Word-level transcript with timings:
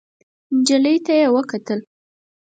نجلۍ 0.57 0.95
ته 1.05 1.13
يې 1.19 1.27
وکتل. 1.35 1.79